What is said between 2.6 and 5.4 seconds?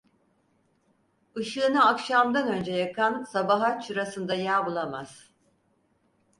yakan sabaha çırasında yağ bulamaz.